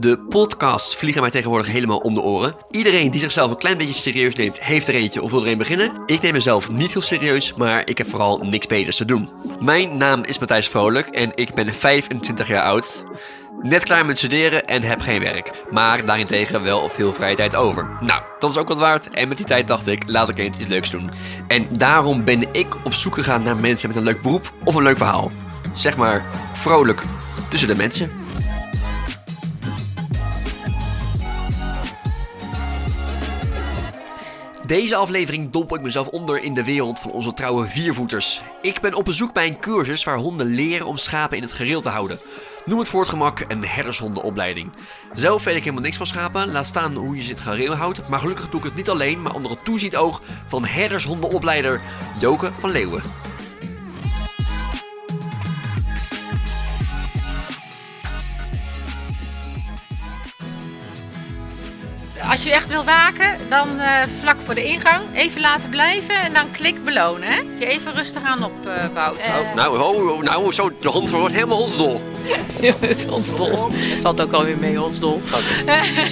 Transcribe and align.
De 0.00 0.18
podcasts 0.18 0.96
vliegen 0.96 1.22
mij 1.22 1.30
tegenwoordig 1.30 1.66
helemaal 1.66 1.98
om 1.98 2.14
de 2.14 2.20
oren. 2.20 2.54
Iedereen 2.70 3.10
die 3.10 3.20
zichzelf 3.20 3.50
een 3.50 3.58
klein 3.58 3.78
beetje 3.78 3.94
serieus 3.94 4.34
neemt, 4.34 4.60
heeft 4.60 4.88
er 4.88 4.94
eentje 4.94 5.22
of 5.22 5.30
wil 5.30 5.44
er 5.44 5.52
een 5.52 5.58
beginnen. 5.58 6.02
Ik 6.06 6.22
neem 6.22 6.32
mezelf 6.32 6.70
niet 6.70 6.92
heel 6.92 7.02
serieus, 7.02 7.54
maar 7.54 7.88
ik 7.88 7.98
heb 7.98 8.08
vooral 8.08 8.38
niks 8.38 8.66
beters 8.66 8.96
te 8.96 9.04
doen. 9.04 9.28
Mijn 9.60 9.96
naam 9.96 10.22
is 10.24 10.38
Matthijs 10.38 10.68
Vrolijk 10.68 11.06
en 11.06 11.30
ik 11.34 11.54
ben 11.54 11.74
25 11.74 12.48
jaar 12.48 12.62
oud. 12.62 13.04
Net 13.62 13.84
klaar 13.84 14.06
met 14.06 14.18
studeren 14.18 14.64
en 14.64 14.82
heb 14.82 15.00
geen 15.00 15.20
werk. 15.20 15.50
Maar 15.70 16.04
daarentegen 16.04 16.62
wel 16.62 16.88
veel 16.88 17.12
vrije 17.12 17.36
tijd 17.36 17.56
over. 17.56 17.90
Nou, 18.00 18.22
dat 18.38 18.50
is 18.50 18.56
ook 18.56 18.68
wat 18.68 18.78
waard. 18.78 19.08
En 19.10 19.28
met 19.28 19.36
die 19.36 19.46
tijd 19.46 19.68
dacht 19.68 19.86
ik, 19.86 20.02
laat 20.06 20.28
ik 20.28 20.38
eens 20.38 20.58
iets 20.58 20.66
leuks 20.66 20.90
doen. 20.90 21.10
En 21.48 21.66
daarom 21.70 22.24
ben 22.24 22.44
ik 22.52 22.76
op 22.84 22.94
zoek 22.94 23.14
gegaan 23.14 23.42
naar 23.42 23.56
mensen 23.56 23.88
met 23.88 23.96
een 23.96 24.04
leuk 24.04 24.22
beroep 24.22 24.52
of 24.64 24.74
een 24.74 24.82
leuk 24.82 24.96
verhaal. 24.96 25.30
Zeg 25.74 25.96
maar, 25.96 26.24
vrolijk 26.52 27.02
tussen 27.48 27.68
de 27.68 27.76
mensen. 27.76 28.17
Deze 34.68 34.96
aflevering 34.96 35.50
dompel 35.50 35.76
ik 35.76 35.82
mezelf 35.82 36.08
onder 36.08 36.42
in 36.42 36.54
de 36.54 36.64
wereld 36.64 37.00
van 37.00 37.10
onze 37.10 37.32
trouwe 37.32 37.66
viervoeters. 37.66 38.42
Ik 38.62 38.80
ben 38.80 38.94
op 38.94 39.04
bezoek 39.04 39.32
bij 39.32 39.46
een 39.46 39.58
cursus 39.58 40.04
waar 40.04 40.16
honden 40.16 40.46
leren 40.46 40.86
om 40.86 40.96
schapen 40.96 41.36
in 41.36 41.42
het 41.42 41.52
gereel 41.52 41.80
te 41.80 41.88
houden. 41.88 42.18
Noem 42.64 42.78
het 42.78 42.88
voor 42.88 43.00
het 43.00 43.08
gemak 43.08 43.44
een 43.48 43.64
herdershondenopleiding. 43.64 44.70
Zelf 45.12 45.44
weet 45.44 45.54
ik 45.54 45.62
helemaal 45.62 45.82
niks 45.82 45.96
van 45.96 46.06
schapen, 46.06 46.52
laat 46.52 46.66
staan 46.66 46.94
hoe 46.94 47.16
je 47.16 47.22
ze 47.22 47.28
in 47.28 47.34
het 47.34 47.44
gereel 47.44 47.74
houdt. 47.74 48.08
Maar 48.08 48.20
gelukkig 48.20 48.48
doe 48.48 48.60
ik 48.60 48.66
het 48.66 48.74
niet 48.74 48.90
alleen, 48.90 49.22
maar 49.22 49.34
onder 49.34 49.50
het 49.50 49.64
toezicht 49.64 49.96
oog 49.96 50.22
van 50.46 50.64
herdershondenopleider 50.64 51.82
Joke 52.18 52.50
van 52.58 52.70
Leeuwen. 52.70 53.02
Als 62.48 62.56
je 62.56 62.62
echt 62.62 62.72
wil 62.72 62.84
waken, 62.84 63.36
dan 63.48 63.78
eh, 63.78 64.02
vlak 64.20 64.36
voor 64.44 64.54
de 64.54 64.64
ingang 64.64 65.00
even 65.14 65.40
laten 65.40 65.68
blijven 65.68 66.14
en 66.14 66.32
dan 66.32 66.50
klik 66.50 66.84
belonen. 66.84 67.28
Hè? 67.28 67.36
Dat 67.36 67.58
je 67.58 67.66
even 67.66 67.94
rustig 67.94 68.22
aan 68.22 68.44
opbouwt. 68.44 69.18
Uh, 69.18 69.54
Nou, 69.54 69.54
nou, 69.54 69.78
oh, 69.80 70.22
nou, 70.22 70.52
zo, 70.52 70.70
de 70.80 70.88
hond 70.88 71.10
wordt 71.10 71.34
helemaal 71.34 71.58
hondsdol. 71.58 72.02
het 72.80 72.96
is 72.96 73.04
hondsdol. 73.04 73.70
Het 73.72 74.00
valt 74.00 74.20
ook 74.20 74.32
alweer 74.32 74.58
mee, 74.58 74.76
hondsdol. 74.76 75.22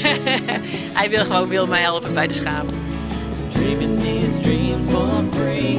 Hij 0.98 1.10
wil 1.10 1.24
gewoon 1.24 1.48
wil 1.48 1.66
mij 1.66 1.80
helpen 1.80 2.14
bij 2.14 2.26
de 2.26 2.34
schapen. 2.34 2.74
Dreaming 3.48 4.00
these 4.00 4.40
dreams 4.40 4.86
for 4.90 5.24
free. 5.34 5.78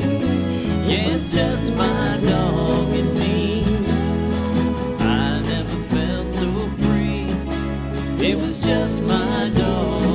Yeah, 0.86 1.16
it's 1.16 1.32
just 1.32 1.70
my 1.70 2.18
dog 2.30 2.92
and 2.92 3.14
me. 3.14 3.62
I 5.00 5.40
never 5.40 5.78
felt 5.88 6.34
so 6.34 6.48
free. 6.80 7.26
It 8.30 8.36
was 8.36 8.62
just 8.62 9.02
my 9.02 9.50
dog 9.52 10.07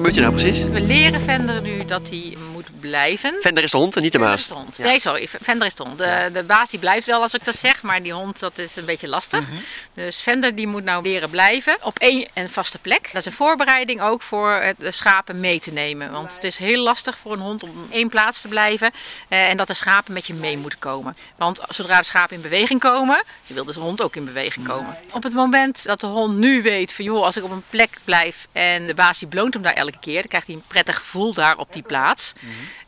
gebeurt 0.00 0.14
hier 0.14 0.24
nou 0.24 0.34
precies? 0.34 0.64
We 0.64 0.80
leren 0.80 1.20
Vender 1.20 1.62
nu 1.62 1.84
dat 1.84 2.08
hij 2.08 2.36
moet 2.60 2.80
blijven. 2.80 3.34
Vender 3.40 3.62
is 3.62 3.70
de 3.70 3.76
hond 3.76 3.96
en 3.96 4.02
niet 4.02 4.12
de 4.12 4.54
hond. 4.54 4.76
Ja. 4.76 4.84
Nee, 4.84 5.00
sorry. 5.00 5.28
Vender 5.40 5.66
is 5.66 5.74
de 5.74 5.82
hond. 5.82 5.98
De, 5.98 6.30
de 6.32 6.42
baas 6.42 6.70
die 6.70 6.78
blijft 6.78 7.06
wel 7.06 7.22
als 7.22 7.34
ik 7.34 7.44
dat 7.44 7.58
zeg, 7.58 7.82
maar 7.82 8.02
die 8.02 8.12
hond 8.12 8.38
dat 8.38 8.58
is 8.58 8.76
een 8.76 8.84
beetje 8.84 9.08
lastig. 9.08 9.50
Mhm. 9.50 9.60
Dus 9.94 10.20
Vender 10.20 10.54
die 10.54 10.66
moet 10.66 10.84
nou 10.84 11.02
leren 11.02 11.30
blijven 11.30 11.76
op 11.82 11.98
één 11.98 12.28
en 12.32 12.50
vaste 12.50 12.78
plek. 12.78 13.02
Dat 13.12 13.16
is 13.20 13.26
een 13.26 13.32
voorbereiding 13.32 14.02
ook 14.02 14.22
voor 14.22 14.52
het, 14.52 14.76
de 14.78 14.90
schapen 14.90 15.40
mee 15.40 15.60
te 15.60 15.70
nemen. 15.70 16.10
Want 16.10 16.34
het 16.34 16.44
is 16.44 16.56
heel 16.56 16.82
lastig 16.82 17.18
voor 17.18 17.32
een 17.32 17.40
hond 17.40 17.62
om 17.62 17.86
één 17.90 18.08
plaats 18.08 18.40
te 18.40 18.48
blijven 18.48 18.90
eh, 19.28 19.48
en 19.48 19.56
dat 19.56 19.66
de 19.66 19.74
schapen 19.74 20.12
met 20.12 20.26
je 20.26 20.34
mee 20.34 20.58
moeten 20.58 20.78
komen. 20.78 21.16
Want 21.36 21.60
zodra 21.68 21.98
de 21.98 22.04
schapen 22.04 22.36
in 22.36 22.42
beweging 22.42 22.80
komen, 22.80 23.22
wil 23.46 23.64
dus 23.64 23.74
de 23.74 23.80
hond 23.80 24.02
ook 24.02 24.16
in 24.16 24.24
beweging 24.24 24.66
komen. 24.66 24.96
Op 25.10 25.22
het 25.22 25.32
moment 25.32 25.84
dat 25.84 26.00
de 26.00 26.06
hond 26.06 26.36
nu 26.36 26.62
weet 26.62 26.92
van 26.92 27.04
joh, 27.04 27.24
als 27.24 27.36
ik 27.36 27.44
op 27.44 27.50
een 27.50 27.64
plek 27.70 27.98
blijf 28.04 28.46
en 28.52 28.86
de 28.86 28.94
baas 28.94 29.18
die 29.18 29.28
beloont 29.28 29.54
hem 29.54 29.62
daar 29.62 29.72
elke 29.72 29.98
keer, 30.00 30.20
dan 30.20 30.28
krijgt 30.28 30.46
hij 30.46 30.56
een 30.56 30.64
prettig 30.66 30.96
gevoel 30.96 31.34
daar 31.34 31.56
op 31.56 31.72
die 31.72 31.82
plaats. 31.82 32.32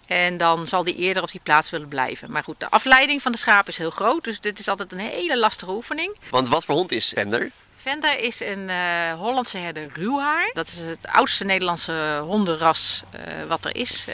En 0.06 0.36
dan 0.36 0.66
zal 0.66 0.84
die 0.84 0.94
eerder 0.94 1.22
op 1.22 1.30
die 1.30 1.40
plaats 1.42 1.70
willen 1.70 1.88
blijven. 1.88 2.30
Maar 2.30 2.42
goed, 2.42 2.60
de 2.60 2.70
afleiding 2.70 3.22
van 3.22 3.32
de 3.32 3.38
schapen 3.38 3.72
is 3.72 3.78
heel 3.78 3.90
groot. 3.90 4.24
Dus 4.24 4.40
dit 4.40 4.58
is 4.58 4.68
altijd 4.68 4.92
een 4.92 4.98
hele 4.98 5.38
lastige 5.38 5.70
oefening. 5.70 6.16
Want 6.30 6.48
wat 6.48 6.64
voor 6.64 6.74
hond 6.74 6.92
is 6.92 7.08
Vender? 7.08 7.50
Vender 7.82 8.18
is 8.18 8.40
een 8.40 8.68
eh, 8.68 9.12
Hollandse 9.12 9.58
herder 9.58 9.88
ruwhaar. 9.94 10.50
Dat 10.52 10.66
is 10.66 10.78
het 10.78 11.06
oudste 11.06 11.44
Nederlandse 11.44 12.18
hondenras 12.22 13.02
eh, 13.10 13.22
wat 13.48 13.64
er 13.64 13.76
is. 13.76 14.06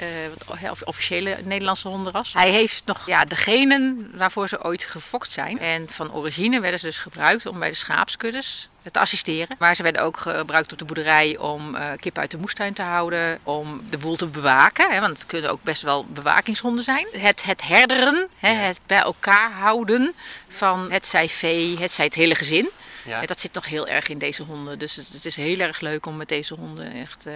Wat 0.48 0.70
of- 0.70 0.82
officiële 0.82 1.36
Nederlandse 1.44 1.88
hondenras. 1.88 2.32
Hij 2.32 2.50
heeft 2.50 2.82
nog 2.84 3.06
ja, 3.06 3.24
de 3.24 3.36
genen 3.36 4.10
waarvoor 4.14 4.48
ze 4.48 4.64
ooit 4.64 4.84
gefokt 4.84 5.32
zijn. 5.32 5.58
En 5.58 5.88
van 5.88 6.12
origine 6.12 6.60
werden 6.60 6.80
ze 6.80 6.86
dus 6.86 6.98
gebruikt 6.98 7.46
om 7.46 7.58
bij 7.58 7.68
de 7.68 7.74
schaapskuddes 7.74 8.68
te 8.92 9.00
assisteren. 9.00 9.56
Maar 9.58 9.74
ze 9.74 9.82
werden 9.82 10.02
ook 10.02 10.16
gebruikt 10.16 10.72
op 10.72 10.78
de 10.78 10.84
boerderij 10.84 11.36
om 11.38 11.74
eh 11.74 11.90
kippen 12.00 12.22
uit 12.22 12.30
de 12.30 12.38
moestuin 12.38 12.74
te 12.74 12.82
houden. 12.82 13.38
Om 13.42 13.82
de 13.90 13.98
boel 13.98 14.16
te 14.16 14.26
bewaken. 14.26 14.90
Hè, 14.90 15.00
want 15.00 15.18
het 15.18 15.26
kunnen 15.26 15.50
ook 15.50 15.62
best 15.62 15.82
wel 15.82 16.04
bewakingshonden 16.04 16.84
zijn. 16.84 17.06
Het, 17.12 17.44
het 17.44 17.62
herderen, 17.62 18.28
hè, 18.36 18.52
het 18.52 18.80
bij 18.86 19.00
elkaar 19.00 19.50
houden 19.52 20.14
van 20.48 20.90
het 20.90 21.06
zij 21.06 21.28
vee, 21.28 21.78
het 21.78 21.90
zij 21.92 22.04
het 22.04 22.14
hele 22.14 22.34
gezin. 22.34 22.70
Ja. 23.08 23.26
Dat 23.26 23.40
zit 23.40 23.52
nog 23.52 23.66
heel 23.66 23.88
erg 23.88 24.08
in 24.08 24.18
deze 24.18 24.42
honden. 24.42 24.78
Dus 24.78 24.96
het, 24.96 25.06
het 25.12 25.24
is 25.24 25.36
heel 25.36 25.58
erg 25.58 25.80
leuk 25.80 26.06
om 26.06 26.16
met 26.16 26.28
deze 26.28 26.54
honden 26.54 26.92
echt 26.92 27.26
eh, 27.26 27.34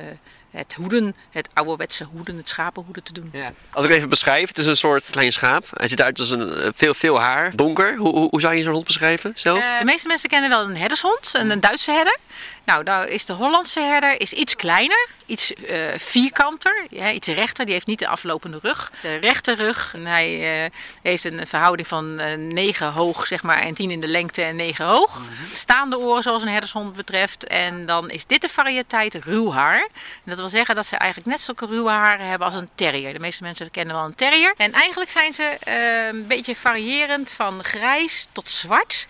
het 0.50 0.74
hoeden, 0.74 1.14
het 1.30 1.48
ouderwetse 1.52 2.04
hoeden, 2.04 2.36
het 2.36 2.48
schapenhoeden 2.48 3.02
te 3.02 3.12
doen. 3.12 3.30
Ja. 3.32 3.52
Als 3.70 3.84
ik 3.84 3.90
even 3.90 4.08
beschrijf, 4.08 4.48
het 4.48 4.58
is 4.58 4.66
een 4.66 4.76
soort 4.76 5.10
klein 5.10 5.32
schaap. 5.32 5.66
Hij 5.70 5.88
ziet 5.88 5.98
eruit 5.98 6.18
als 6.18 6.30
een 6.30 6.54
eh, 6.54 6.68
veel, 6.74 6.94
veel 6.94 7.20
haar. 7.20 7.56
Donker. 7.56 7.96
Hoe, 7.96 8.12
hoe, 8.12 8.28
hoe 8.28 8.40
zou 8.40 8.54
je 8.54 8.62
zo'n 8.62 8.72
hond 8.72 8.86
beschrijven 8.86 9.32
zelf? 9.34 9.58
Eh, 9.58 9.78
de 9.78 9.84
meeste 9.84 10.08
mensen 10.08 10.28
kennen 10.28 10.50
wel 10.50 10.64
een 10.64 10.76
herdershond, 10.76 11.30
een, 11.34 11.50
een 11.50 11.60
Duitse 11.60 11.92
herder. 11.92 12.16
Nou, 12.64 12.84
nou 12.84 13.08
is 13.08 13.24
de 13.24 13.32
Hollandse 13.32 13.80
herder 13.80 14.20
is 14.20 14.32
iets 14.32 14.56
kleiner, 14.56 15.08
iets 15.26 15.52
eh, 15.54 15.98
vierkanter, 15.98 16.86
ja, 16.90 17.10
iets 17.10 17.26
rechter. 17.28 17.64
Die 17.64 17.74
heeft 17.74 17.86
niet 17.86 17.98
de 17.98 18.08
aflopende 18.08 18.58
rug. 18.62 18.92
De 19.02 19.16
rechte 19.16 19.54
rug, 19.54 19.94
en 19.94 20.06
hij 20.06 20.64
eh, 20.64 20.70
heeft 21.02 21.24
een 21.24 21.46
verhouding 21.46 21.88
van 21.88 22.18
eh 22.18 22.38
9 22.38 22.92
hoog 22.92 23.26
zeg 23.26 23.42
maar, 23.42 23.60
en 23.60 23.74
10 23.74 23.90
in 23.90 24.00
de 24.00 24.06
lengte 24.06 24.42
en 24.42 24.56
9 24.56 24.84
hoog. 24.84 25.20
Staande 25.54 25.98
oren 25.98 26.22
zoals 26.22 26.42
een 26.42 26.48
herdershond 26.48 26.94
betreft. 26.94 27.44
En 27.44 27.86
dan 27.86 28.10
is 28.10 28.26
dit 28.26 28.40
de 28.40 28.48
variëteit 28.48 29.14
ruw 29.14 29.52
haar. 29.52 29.80
En 29.80 30.24
dat 30.24 30.38
wil 30.38 30.48
zeggen 30.48 30.74
dat 30.74 30.86
ze 30.86 30.96
eigenlijk 30.96 31.30
net 31.30 31.40
zulke 31.40 31.66
ruwe 31.66 31.90
haren 31.90 32.26
hebben 32.26 32.46
als 32.46 32.56
een 32.56 32.68
terrier. 32.74 33.12
De 33.12 33.18
meeste 33.18 33.42
mensen 33.42 33.70
kennen 33.70 33.96
wel 33.96 34.04
een 34.04 34.14
terrier. 34.14 34.54
En 34.56 34.72
eigenlijk 34.72 35.10
zijn 35.10 35.32
ze 35.32 35.56
een 36.10 36.26
beetje 36.26 36.56
variërend 36.56 37.32
van 37.32 37.64
grijs 37.64 38.26
tot 38.32 38.50
zwart. 38.50 39.06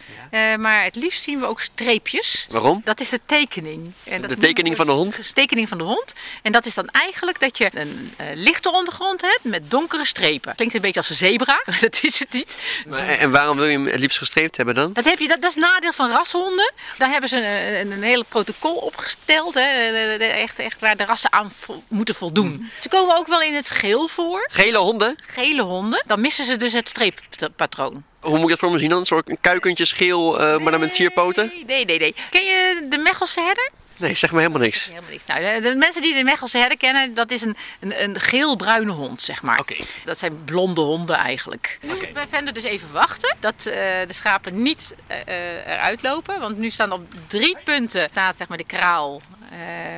Maar 0.59 0.85
het 0.85 0.95
liefst 0.95 1.23
zien 1.23 1.41
we 1.41 1.47
ook 1.47 1.61
streepjes. 1.61 2.47
Waarom? 2.51 2.81
Dat 2.85 3.01
is 3.01 3.09
de 3.11 3.21
tekening. 3.47 3.93
En 4.05 4.23
De 4.23 4.37
tekening 4.37 4.77
van 4.77 4.87
de 4.87 4.93
hond? 4.93 5.17
De 5.17 5.33
tekening 5.33 5.69
van 5.69 5.79
de 5.79 5.85
hond. 5.85 6.13
En 6.43 6.53
dat 6.53 6.67
is 6.67 6.75
dan 6.75 6.87
eigenlijk 6.89 7.41
dat 7.41 7.59
je 7.59 7.71
een 7.75 8.15
eh, 8.17 8.27
lichte 8.35 8.73
ondergrond 8.73 9.21
hebt 9.21 9.41
met 9.43 9.71
donkere 9.71 10.05
strepen. 10.07 10.55
Klinkt 10.55 10.75
een 10.75 10.81
beetje 10.81 11.01
als 11.01 11.11
een 11.11 11.17
zebra, 11.17 11.63
maar 11.67 11.79
dat 11.81 11.99
is 12.03 12.19
het 12.19 12.33
niet. 12.33 12.59
Maar, 12.87 13.07
en 13.09 13.31
waarom 13.31 13.57
wil 13.57 13.67
je 13.67 13.73
hem 13.73 13.87
het 13.87 13.99
liefst 14.01 14.19
gestreept 14.19 14.57
hebben 14.57 14.75
dan? 14.75 14.93
Dat, 14.93 15.05
heb 15.05 15.19
je, 15.19 15.29
dat, 15.29 15.41
dat 15.43 15.51
is 15.51 15.57
het 15.57 15.65
nadeel 15.65 15.93
van 15.93 16.11
rashonden. 16.11 16.73
Daar 16.99 17.11
hebben 17.11 17.29
ze 17.29 17.37
een, 17.37 17.81
een, 17.81 17.91
een 17.93 18.03
hele 18.03 18.25
protocol 18.29 18.75
opgesteld. 18.77 19.55
Hè, 19.55 20.17
echt, 20.17 20.59
echt 20.59 20.81
waar 20.81 20.97
de 20.97 21.05
rassen 21.05 21.33
aan 21.33 21.53
vo- 21.59 21.83
moeten 21.89 22.15
voldoen. 22.15 22.71
Ze 22.81 22.89
komen 22.89 23.17
ook 23.17 23.27
wel 23.27 23.41
in 23.43 23.55
het 23.55 23.71
geel 23.71 24.09
voor. 24.09 24.49
Gele 24.53 24.79
honden? 24.79 25.17
Gele 25.27 25.63
honden. 25.63 26.03
Dan 26.07 26.21
missen 26.21 26.45
ze 26.45 26.57
dus 26.57 26.73
het 26.73 26.89
streeppatroon. 26.89 28.05
Hoe 28.23 28.35
moet 28.35 28.43
ik 28.43 28.49
dat 28.49 28.59
voor 28.59 28.71
me 28.71 28.79
zien 28.79 28.89
dan? 28.89 28.99
Een 28.99 29.07
soort 29.07 29.37
kuikentje 29.41 29.85
scheel, 29.85 30.41
eh, 30.41 30.59
maar 30.59 30.71
dan 30.71 30.81
met 30.81 30.93
vier 30.93 31.11
poten? 31.11 31.53
Nee, 31.67 31.85
nee, 31.85 31.99
nee. 31.99 32.15
Ken 32.31 32.45
je 32.45 32.87
de 32.91 32.99
Mechelse 32.99 33.41
herder? 33.41 33.71
Nee, 33.97 34.15
zeg 34.15 34.33
me 34.33 34.39
helemaal 34.39 34.61
niks. 34.61 34.85
Helemaal 34.85 35.11
niks. 35.11 35.25
Nou, 35.25 35.41
de, 35.41 35.61
de 35.61 35.75
mensen 35.75 36.03
die 36.03 36.15
de 36.15 36.25
Mechelse 36.25 36.59
herder 36.59 36.79
kennen, 36.79 37.15
dat 37.15 37.31
is 37.31 37.43
een, 37.43 37.57
een, 37.81 38.03
een 38.03 38.21
geel-bruine 38.21 38.93
hond, 38.93 39.23
zeg 39.23 39.43
maar. 39.43 39.59
Oké. 39.59 39.75
Dat 40.05 40.19
zijn 40.19 40.45
blonde 40.45 40.81
honden 40.81 41.17
eigenlijk. 41.17 41.79
Nu 41.83 41.89
moeten 41.89 42.15
wij 42.15 42.27
Vender 42.29 42.55
dus 42.55 42.63
even 42.63 42.93
wachten 42.93 43.37
dat 43.41 43.55
eh, 43.55 43.75
de 44.07 44.13
schapen 44.13 44.63
niet 44.63 44.95
eh, 45.07 45.19
eruit 45.67 46.03
lopen. 46.03 46.41
Want 46.41 46.59
nu 46.59 46.71
staan 46.71 46.93
op 46.93 47.07
drie 47.27 47.57
punten 47.65 48.09
staat 48.11 48.37
zeg 48.37 48.49
maar, 48.49 48.59
de 48.59 48.65
kraal 48.65 49.23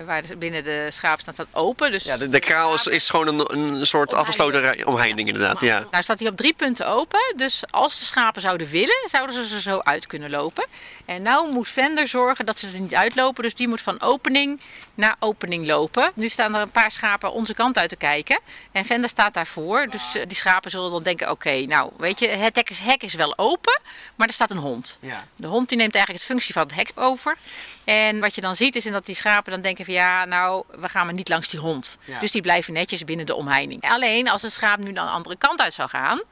waar 0.06 0.26
de, 0.26 0.36
binnen 0.36 0.64
de 0.64 0.86
schaap 0.90 1.20
staat, 1.20 1.34
staat 1.34 1.46
open. 1.52 1.90
Dus 1.90 2.04
Ja, 2.04 2.16
de, 2.16 2.28
de 2.28 2.38
kraal 2.38 2.74
is, 2.74 2.86
is 2.86 3.10
gewoon 3.10 3.26
een, 3.26 3.56
een 3.78 3.86
soort 3.86 4.14
afgesloten 4.14 4.60
rij- 4.60 4.84
omheining 4.84 5.28
inderdaad. 5.28 5.60
Ja. 5.60 5.86
Nou 5.90 6.02
staat 6.02 6.18
hij 6.18 6.28
op 6.28 6.36
drie 6.36 6.52
punten 6.54 6.86
open. 6.86 7.20
Dus 7.36 7.62
als 7.70 7.98
de 7.98 8.04
schapen 8.04 8.42
zouden 8.42 8.66
willen, 8.68 9.08
zouden 9.10 9.46
ze 9.46 9.54
er 9.54 9.60
zo 9.60 9.78
uit 9.78 10.06
kunnen 10.06 10.30
lopen. 10.30 10.66
En 11.04 11.22
nou 11.22 11.52
moet 11.52 11.68
Vender 11.68 12.08
zorgen 12.08 12.46
dat 12.46 12.58
ze 12.58 12.66
er 12.68 12.80
niet 12.80 12.94
uitlopen. 12.94 13.42
Dus 13.42 13.54
die 13.54 13.68
moet 13.68 13.80
van 13.80 14.00
opening 14.00 14.60
naar 14.94 15.16
opening 15.18 15.66
lopen. 15.66 16.10
Nu 16.14 16.28
staan 16.28 16.54
er 16.54 16.60
een 16.60 16.70
paar 16.70 16.90
schapen 16.90 17.32
onze 17.32 17.54
kant 17.54 17.78
uit 17.78 17.88
te 17.88 17.96
kijken. 17.96 18.40
En 18.72 18.84
Vender 18.84 19.10
staat 19.10 19.34
daarvoor. 19.34 19.86
Dus 19.90 20.14
eh, 20.14 20.22
die 20.26 20.36
schapen 20.36 20.70
zullen 20.70 20.90
dan 20.90 21.02
denken, 21.02 21.30
oké, 21.30 21.60
nou 21.60 21.90
weet 21.96 22.18
je, 22.18 22.28
het 22.28 22.56
hek 22.56 22.70
is, 22.70 22.78
hek 22.78 23.02
is 23.02 23.14
wel 23.14 23.38
open. 23.38 23.80
Maar 24.14 24.26
er 24.26 24.32
staat 24.34 24.50
een 24.50 24.56
hond. 24.56 24.98
Ja. 25.00 25.24
De 25.36 25.46
hond 25.46 25.68
die 25.68 25.78
neemt 25.78 25.94
eigenlijk 25.94 26.24
het 26.24 26.32
functie 26.32 26.54
van 26.54 26.62
het 26.62 26.74
hek 26.74 26.90
over. 26.94 27.36
En 27.84 28.20
wat 28.20 28.34
je 28.34 28.40
dan 28.40 28.56
ziet 28.56 28.76
is 28.76 28.84
dat 28.84 29.06
die 29.06 29.14
schapen 29.14 29.43
schapen 29.44 29.62
dan 29.62 29.74
denken 29.74 29.84
van 29.84 29.94
ja, 29.94 30.24
nou, 30.24 30.64
we 30.80 30.88
gaan 30.88 31.04
maar 31.04 31.14
niet 31.14 31.28
langs 31.28 31.48
die 31.48 31.60
hond. 31.60 31.98
Ja. 32.04 32.18
Dus 32.18 32.30
die 32.30 32.42
blijven 32.42 32.72
netjes 32.72 33.04
binnen 33.04 33.26
de 33.26 33.34
omheining. 33.34 33.82
Alleen 33.90 34.28
als 34.28 34.42
het 34.42 34.52
schaap 34.52 34.78
nu 34.78 34.92
dan 34.92 35.06
de 35.06 35.12
andere 35.12 35.36
kant 35.36 35.60
uit 35.60 35.74
zou 35.74 35.88
gaan, 35.88 36.22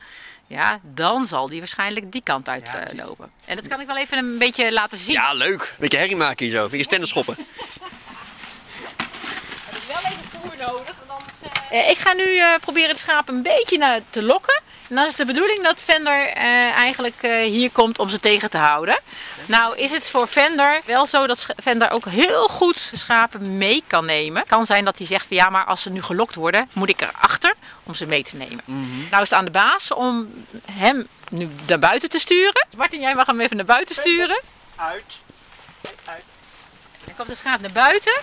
ja, 0.47 0.81
dan 0.83 1.25
zal 1.25 1.49
die 1.49 1.59
waarschijnlijk 1.59 2.13
die 2.13 2.23
kant 2.23 2.49
uit 2.49 2.69
eh, 2.69 3.05
lopen. 3.05 3.31
En 3.45 3.57
dat 3.57 3.69
kan 3.69 3.81
ik 3.81 3.87
wel 3.87 3.97
even 3.97 4.19
een 4.19 4.39
beetje 4.39 4.73
laten 4.73 4.99
zien. 4.99 5.15
Ja, 5.15 5.33
leuk. 5.33 5.75
Beetje 5.79 5.99
herrie 5.99 6.17
maken 6.17 6.47
hier 6.47 6.55
zo. 6.55 6.69
Beetje 6.69 6.85
stennis 6.85 7.09
schoppen. 7.09 7.37
heb 9.67 9.77
ik 9.77 9.83
wel 9.87 9.97
even 9.97 10.25
voer 10.31 10.55
nodig. 10.59 10.97
Want 11.07 11.21
anders, 11.21 11.61
eh, 11.71 11.91
ik 11.91 11.99
ga 11.99 12.13
nu 12.13 12.39
eh, 12.39 12.55
proberen 12.61 12.95
de 12.95 13.01
schapen 13.01 13.35
een 13.35 13.43
beetje 13.43 13.79
naar 13.79 14.01
te 14.11 14.23
lokken. 14.23 14.63
En 14.93 14.99
dan 14.99 15.07
is 15.07 15.15
de 15.15 15.25
bedoeling 15.25 15.63
dat 15.63 15.81
Vender 15.81 16.27
eh, 16.27 16.45
eigenlijk 16.71 17.23
eh, 17.23 17.43
hier 17.43 17.71
komt 17.71 17.99
om 17.99 18.09
ze 18.09 18.21
tegen 18.21 18.51
te 18.51 18.57
houden. 18.57 18.99
Nou 19.47 19.77
is 19.77 19.91
het 19.91 20.11
voor 20.11 20.29
Vender 20.29 20.81
wel 20.87 21.07
zo 21.07 21.27
dat 21.27 21.47
Vender 21.57 21.91
ook 21.91 22.05
heel 22.05 22.49
goed 22.49 22.91
schapen 22.93 23.57
mee 23.59 23.85
kan 23.87 24.05
nemen. 24.05 24.47
kan 24.47 24.67
zijn 24.67 24.85
dat 24.85 24.99
hij 24.99 25.07
zegt 25.07 25.27
van 25.27 25.37
ja, 25.37 25.51
maar 25.51 25.65
als 25.65 25.83
ze 25.83 25.91
nu 25.91 26.03
gelokt 26.03 26.35
worden, 26.35 26.69
moet 26.73 26.89
ik 26.89 27.01
erachter 27.01 27.55
om 27.83 27.95
ze 27.95 28.07
mee 28.07 28.23
te 28.23 28.37
nemen. 28.37 28.61
Nou 29.11 29.23
is 29.23 29.31
het 29.31 29.33
aan 29.33 29.45
de 29.45 29.51
baas 29.51 29.93
om 29.93 30.45
hem 30.73 31.07
nu 31.31 31.49
naar 31.67 31.79
buiten 31.79 32.09
te 32.09 32.19
sturen. 32.19 32.67
Martin, 32.77 33.01
jij 33.01 33.15
mag 33.15 33.27
hem 33.27 33.41
even 33.41 33.57
naar 33.57 33.67
buiten 33.67 33.95
sturen. 33.95 34.41
Uit. 34.77 35.13
Dan 37.05 37.15
komt 37.17 37.29
de 37.29 37.37
schaap 37.37 37.61
naar 37.61 37.73
buiten. 37.73 38.21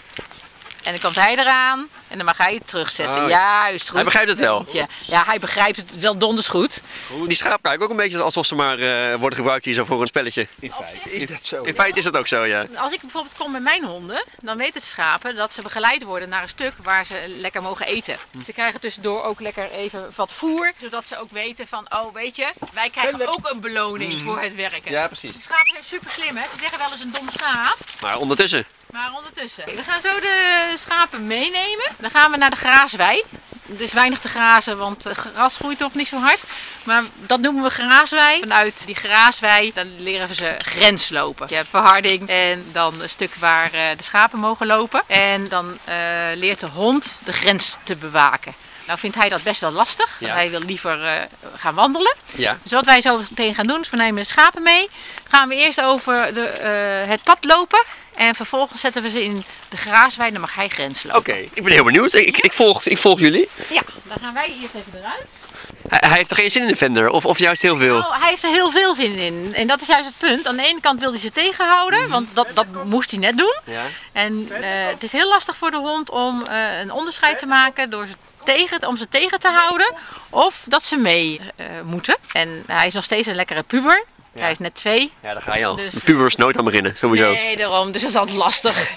En 0.83 0.91
dan 0.91 0.99
komt 0.99 1.15
hij 1.15 1.37
eraan. 1.37 1.89
En 2.09 2.17
dan 2.17 2.25
mag 2.25 2.37
hij 2.37 2.53
het 2.53 2.67
terugzetten. 2.67 3.23
Oh, 3.23 3.29
Juist, 3.29 3.85
goed. 3.85 3.93
Hij 3.95 4.03
begrijpt 4.03 4.29
het 4.29 4.39
wel. 4.39 4.65
Ja, 4.71 4.87
ja, 5.05 5.23
hij 5.25 5.39
begrijpt 5.39 5.77
het 5.77 5.99
wel 5.99 6.17
donders 6.17 6.47
goed. 6.47 6.81
Die 7.27 7.37
schaap 7.37 7.61
kijken 7.61 7.83
ook 7.83 7.89
een 7.89 7.95
beetje 7.95 8.21
alsof 8.21 8.45
ze 8.45 8.55
maar 8.55 8.79
eh, 8.79 9.19
worden 9.19 9.37
gebruikt 9.37 9.65
hier 9.65 9.73
zo 9.73 9.85
voor 9.85 10.01
een 10.01 10.07
spelletje. 10.07 10.47
In 10.59 10.71
feite 10.71 11.09
is 11.11 11.29
dat 11.29 11.45
zo. 11.45 11.63
In 11.63 11.75
feite 11.75 11.97
is 11.97 12.03
dat 12.03 12.17
ook 12.17 12.27
zo, 12.27 12.45
ja. 12.45 12.65
Als 12.75 12.93
ik 12.93 13.01
bijvoorbeeld 13.01 13.35
kom 13.37 13.51
met 13.51 13.61
mijn 13.61 13.83
honden, 13.85 14.25
dan 14.41 14.57
weten 14.57 14.81
de 14.81 14.87
schapen 14.87 15.35
dat 15.35 15.53
ze 15.53 15.61
begeleid 15.61 16.03
worden 16.03 16.29
naar 16.29 16.41
een 16.41 16.49
stuk 16.49 16.73
waar 16.83 17.05
ze 17.05 17.25
lekker 17.27 17.61
mogen 17.61 17.85
eten. 17.85 18.17
Ze 18.45 18.53
krijgen 18.53 18.79
tussendoor 18.79 19.23
ook 19.23 19.39
lekker 19.39 19.71
even 19.71 20.11
wat 20.15 20.33
voer, 20.33 20.71
zodat 20.81 21.07
ze 21.07 21.19
ook 21.19 21.31
weten 21.31 21.67
van, 21.67 21.85
oh 21.89 22.13
weet 22.13 22.35
je, 22.35 22.47
wij 22.73 22.89
krijgen 22.89 23.27
ook 23.27 23.49
een 23.51 23.59
beloning 23.59 24.11
voor 24.21 24.41
het 24.41 24.55
werken. 24.55 24.91
Ja, 24.91 25.07
precies. 25.07 25.33
De 25.33 25.41
schapen 25.41 25.71
zijn 25.71 25.83
super 25.83 26.11
slim, 26.11 26.37
hè? 26.37 26.47
Ze 26.47 26.59
zeggen 26.59 26.77
wel 26.77 26.91
eens 26.91 27.01
een 27.01 27.11
dom 27.11 27.29
schaap. 27.29 27.77
Maar 28.01 28.17
ondertussen. 28.17 28.65
Maar 28.91 29.11
ondertussen. 29.15 29.65
We 29.65 29.83
gaan 29.83 30.01
zo 30.01 30.19
de 30.19 30.73
schapen 30.77 31.27
meenemen. 31.27 31.85
Dan 31.97 32.09
gaan 32.09 32.31
we 32.31 32.37
naar 32.37 32.49
de 32.49 32.55
graaswei. 32.55 33.23
Er 33.75 33.81
is 33.81 33.93
weinig 33.93 34.19
te 34.19 34.29
grazen, 34.29 34.77
want 34.77 35.03
het 35.03 35.17
gras 35.17 35.55
groeit 35.55 35.83
ook 35.83 35.93
niet 35.93 36.07
zo 36.07 36.17
hard. 36.17 36.43
Maar 36.83 37.03
dat 37.15 37.39
noemen 37.39 37.63
we 37.63 37.69
graaswei. 37.69 38.39
Vanuit 38.39 38.85
die 38.85 38.95
graaswei 38.95 39.71
dan 39.73 40.01
leren 40.01 40.27
we 40.27 40.33
ze 40.33 40.55
grenslopen. 40.57 41.47
Je 41.49 41.55
hebt 41.55 41.69
verharding 41.69 42.29
en 42.29 42.65
dan 42.71 43.01
een 43.01 43.09
stuk 43.09 43.35
waar 43.35 43.73
eh, 43.73 43.97
de 43.97 44.03
schapen 44.03 44.39
mogen 44.39 44.67
lopen. 44.67 45.03
En 45.07 45.47
dan 45.47 45.77
eh, 45.83 45.95
leert 46.33 46.59
de 46.59 46.67
hond 46.67 47.17
de 47.23 47.33
grens 47.33 47.77
te 47.83 47.95
bewaken. 47.95 48.53
Nou 48.87 48.99
vindt 48.99 49.15
hij 49.15 49.29
dat 49.29 49.43
best 49.43 49.61
wel 49.61 49.71
lastig. 49.71 50.17
Ja. 50.19 50.33
Hij 50.33 50.49
wil 50.49 50.61
liever 50.61 51.05
eh, 51.05 51.21
gaan 51.55 51.75
wandelen. 51.75 52.15
Ja. 52.35 52.57
Dus 52.63 52.71
wat 52.71 52.85
wij 52.85 53.01
zo 53.01 53.17
meteen 53.17 53.55
gaan 53.55 53.67
doen, 53.67 53.81
is 53.81 53.89
we 53.89 53.97
nemen 53.97 54.21
de 54.21 54.27
schapen 54.27 54.63
mee. 54.63 54.89
Gaan 55.27 55.49
we 55.49 55.55
eerst 55.55 55.81
over 55.81 56.33
de, 56.33 56.41
het 57.07 57.23
pad 57.23 57.37
lopen. 57.45 57.79
En 58.19 58.35
vervolgens 58.35 58.81
zetten 58.81 59.01
we 59.01 59.09
ze 59.09 59.23
in 59.23 59.43
de 59.69 59.77
graaswei. 59.77 60.31
Dan 60.31 60.41
mag 60.41 60.55
hij 60.55 60.67
grens 60.67 61.03
lopen. 61.03 61.19
Oké, 61.19 61.33
ik 61.53 61.63
ben 61.63 61.71
heel 61.71 61.83
benieuwd. 61.83 62.13
Ik, 62.13 62.37
ik, 62.37 62.53
volg, 62.53 62.85
ik 62.85 62.97
volg 62.97 63.19
jullie. 63.19 63.49
Ja, 63.69 63.81
dan 64.03 64.17
gaan 64.21 64.33
wij 64.33 64.57
eerst 64.61 64.73
even 64.73 64.99
eruit. 64.99 65.25
Hij, 65.87 66.09
hij 66.09 66.17
heeft 66.17 66.29
er 66.29 66.35
geen 66.35 66.51
zin 66.51 66.61
in 66.61 66.67
de 66.67 66.75
vender, 66.75 67.09
of, 67.09 67.25
of 67.25 67.37
juist 67.37 67.61
heel 67.61 67.77
veel. 67.77 67.99
Nou, 67.99 68.19
hij 68.19 68.29
heeft 68.29 68.43
er 68.43 68.49
heel 68.49 68.71
veel 68.71 68.93
zin 68.93 69.15
in. 69.15 69.53
En 69.53 69.67
dat 69.67 69.81
is 69.81 69.87
juist 69.87 70.05
het 70.05 70.17
punt. 70.17 70.47
Aan 70.47 70.55
de 70.55 70.63
ene 70.63 70.79
kant 70.79 70.99
wil 70.99 71.11
hij 71.11 71.19
ze 71.19 71.31
tegenhouden, 71.31 72.09
want 72.09 72.27
dat, 72.33 72.47
dat 72.53 72.65
moest 72.85 73.11
hij 73.11 73.19
net 73.19 73.37
doen. 73.37 73.55
Ja. 73.63 73.83
En 74.11 74.47
eh, 74.51 74.87
het 74.87 75.03
is 75.03 75.11
heel 75.11 75.29
lastig 75.29 75.55
voor 75.55 75.71
de 75.71 75.77
hond 75.77 76.09
om 76.09 76.45
eh, 76.45 76.79
een 76.79 76.91
onderscheid 76.91 77.39
te 77.39 77.45
maken 77.45 77.89
door 77.89 78.07
ze 78.07 78.13
tegen, 78.43 78.87
om 78.87 78.97
ze 78.97 79.09
tegen 79.09 79.39
te 79.39 79.49
houden 79.49 79.93
of 80.29 80.65
dat 80.67 80.85
ze 80.85 80.97
mee 80.97 81.41
eh, 81.55 81.65
moeten. 81.83 82.17
En 82.31 82.63
hij 82.67 82.87
is 82.87 82.93
nog 82.93 83.03
steeds 83.03 83.27
een 83.27 83.35
lekkere 83.35 83.63
puber. 83.63 84.05
Hij 84.39 84.51
is 84.51 84.57
net 84.57 84.75
twee. 84.75 85.11
Ja, 85.23 85.33
daar 85.33 85.41
ga 85.41 85.55
je 85.55 85.65
al. 85.65 85.75
Dus- 85.75 85.93
Een 85.93 86.01
puber 86.03 86.25
is 86.25 86.35
nooit 86.35 86.57
aan 86.57 86.65
beginnen, 86.65 86.93
sowieso. 86.97 87.31
Nee, 87.31 87.57
daarom. 87.57 87.91
Dus 87.91 88.01
dat 88.01 88.09
is 88.09 88.15
altijd 88.17 88.37
lastig. 88.37 88.89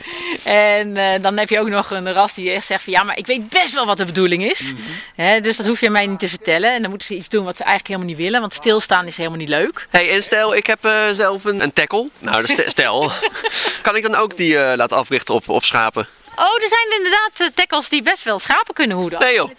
En 0.44 0.96
eh, 0.96 1.22
dan 1.22 1.38
heb 1.38 1.48
je 1.48 1.60
ook 1.60 1.68
nog 1.68 1.90
een 1.90 2.12
ras 2.12 2.34
die 2.34 2.50
echt 2.50 2.66
zegt 2.66 2.84
van 2.84 2.92
ja, 2.92 3.02
maar 3.02 3.18
ik 3.18 3.26
weet 3.26 3.48
best 3.48 3.74
wel 3.74 3.86
wat 3.86 3.96
de 3.98 4.04
bedoeling 4.04 4.44
is. 4.44 4.72
Hè, 5.14 5.40
dus 5.40 5.56
dat 5.56 5.66
hoef 5.66 5.80
je 5.80 5.90
mij 5.90 6.06
niet 6.06 6.18
te 6.18 6.28
vertellen. 6.28 6.72
En 6.74 6.80
dan 6.80 6.90
moeten 6.90 7.08
ze 7.08 7.14
iets 7.16 7.28
doen 7.28 7.44
wat 7.44 7.56
ze 7.56 7.62
eigenlijk 7.64 7.94
helemaal 7.94 8.16
niet 8.16 8.24
willen. 8.26 8.40
Want 8.40 8.54
stilstaan 8.54 9.06
is 9.06 9.16
helemaal 9.16 9.38
niet 9.38 9.48
leuk. 9.48 9.86
Hey, 9.90 10.10
en 10.10 10.22
stel, 10.22 10.54
ik 10.56 10.66
heb 10.66 10.84
eh, 10.84 10.92
zelf 11.12 11.44
een, 11.44 11.62
een 11.62 11.72
tackle. 11.72 12.08
Nou, 12.18 12.46
st- 12.46 12.64
stel. 12.66 13.10
kan 13.82 13.96
ik 13.96 14.02
dan 14.02 14.14
ook 14.14 14.36
die 14.36 14.58
eh, 14.58 14.76
laten 14.76 14.96
africhten 14.96 15.34
op, 15.34 15.48
op 15.48 15.64
schapen? 15.64 16.06
Oh, 16.36 16.62
er 16.62 16.68
zijn 16.68 16.96
inderdaad 16.96 17.40
eh, 17.40 17.46
tackles 17.54 17.88
die 17.88 18.02
best 18.02 18.22
wel 18.22 18.38
schapen 18.38 18.74
kunnen 18.74 18.96
hoeden. 18.96 19.18
Nee, 19.18 19.34
joh. 19.34 19.50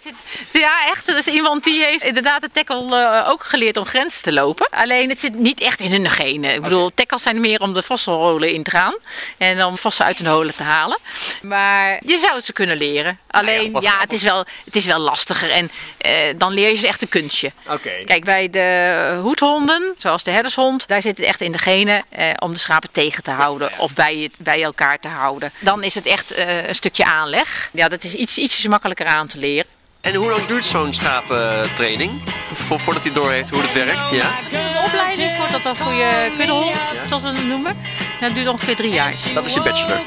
Ja, 0.52 0.86
echt. 0.86 1.08
Er 1.08 1.16
is 1.16 1.26
iemand 1.26 1.64
die 1.64 1.84
heeft 1.84 2.04
inderdaad 2.04 2.40
de 2.40 2.50
tackle 2.52 2.96
eh, 2.96 3.28
ook 3.28 3.44
geleerd 3.44 3.76
om 3.76 3.84
grenzen 3.84 4.22
te 4.22 4.32
lopen. 4.32 4.68
Alleen 4.70 5.08
het 5.08 5.20
zit 5.20 5.34
niet 5.34 5.60
echt 5.60 5.80
in 5.80 5.90
hun 5.90 6.10
genen. 6.10 6.54
Ik 6.54 6.62
bedoel, 6.62 6.90
tackles 6.94 7.22
zijn 7.22 7.40
meer 7.40 7.60
om 7.60 7.72
de 7.72 7.82
vossenholen 7.82 8.52
in 8.52 8.62
te 8.62 8.70
gaan. 8.70 8.94
En 9.38 9.64
om 9.64 9.78
vossen 9.78 10.04
uit 10.04 10.18
hun 10.18 10.26
holen 10.26 10.54
te 10.56 10.62
halen. 10.62 10.98
Maar 11.42 12.02
je 12.06 12.18
zou 12.18 12.34
het 12.34 12.44
ze 12.44 12.52
kunnen 12.52 12.76
leren. 12.76 13.18
Alleen, 13.30 13.72
wat 13.72 13.82
ja, 13.82 13.88
grappig. 13.88 14.10
het, 14.10 14.18
is 14.18 14.22
wel, 14.22 14.46
het 14.64 14.76
is 14.76 14.86
wel 14.86 14.98
lastiger. 14.98 15.50
En 15.50 15.70
eh, 15.96 16.12
dan 16.36 16.52
leer 16.52 16.68
je 16.68 16.76
ze 16.76 16.86
echt 16.86 17.02
een 17.02 17.08
kunstje. 17.08 17.52
Oké. 17.68 17.90
Kijk, 18.04 18.24
bij 18.24 18.50
de 18.50 19.18
hoedhonden, 19.22 19.94
zoals 19.96 20.22
de 20.22 20.30
herdershond, 20.30 20.88
daar 20.88 21.02
zit 21.02 21.16
het 21.16 21.26
echt 21.26 21.40
in 21.40 21.52
de 21.52 21.58
genen 21.58 22.04
eh, 22.08 22.30
om 22.38 22.52
de 22.52 22.58
schapen 22.58 22.92
tegen 22.92 23.22
te 23.22 23.30
houden 23.30 23.70
of 23.76 23.94
bij, 23.94 24.16
het, 24.16 24.36
bij 24.38 24.62
elkaar 24.62 24.98
te 24.98 25.08
houden. 25.08 25.52
Dan 25.58 25.82
is 25.82 25.94
het 25.94 26.06
echt 26.06 26.32
eh, 26.32 26.63
een 26.68 26.74
stukje 26.74 27.04
aanleg. 27.04 27.68
Ja, 27.72 27.88
dat 27.88 28.04
is 28.04 28.14
iets, 28.14 28.38
ietsjes 28.38 28.66
makkelijker 28.66 29.06
aan 29.06 29.26
te 29.26 29.38
leren. 29.38 29.66
En 30.00 30.14
hoe 30.14 30.30
lang 30.30 30.46
duurt 30.46 30.64
zo'n 30.64 30.94
schapentraining? 30.94 32.22
Vo- 32.52 32.78
voordat 32.78 33.02
hij 33.02 33.12
doorheeft 33.12 33.50
hoe 33.50 33.60
het 33.62 33.72
werkt? 33.72 34.10
Ja? 34.10 34.30
De 34.50 34.82
opleiding 34.84 35.30
voor 35.38 35.50
dat 35.52 35.64
een 35.64 35.76
goede 35.84 36.08
kuddehond, 36.36 36.72
zoals 37.08 37.22
we 37.22 37.28
het 37.28 37.46
noemen, 37.46 37.76
dat 38.20 38.34
duurt 38.34 38.48
ongeveer 38.48 38.76
drie 38.76 38.90
jaar. 38.92 39.14
Dat 39.34 39.46
is 39.46 39.54
je 39.54 39.60
bachelor. 39.62 39.98